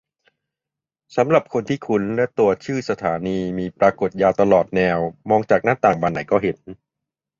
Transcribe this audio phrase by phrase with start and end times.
[1.15, 4.97] สำหรับคนที่คุ้น และตัวชื่อสถานีมีปรากฏยาวตลอดแนว
[5.29, 6.57] มองจากหน้าต่างบานไหนก็เห็น